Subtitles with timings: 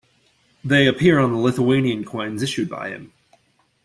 [0.63, 3.13] They appear on the Lithuanian coins issued by him.